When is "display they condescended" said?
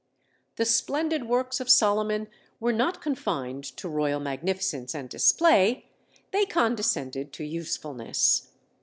5.07-7.31